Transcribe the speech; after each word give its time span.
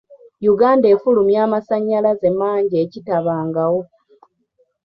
Uganda 0.53 0.85
efulumya 0.93 1.39
amasannyalaze 1.47 2.27
mangi 2.39 2.75
ekitabangawo. 2.83 3.81